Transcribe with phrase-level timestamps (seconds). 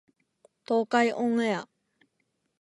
[0.65, 1.69] 東海オンエア